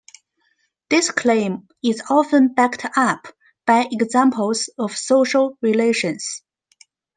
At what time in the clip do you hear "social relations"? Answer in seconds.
4.97-6.41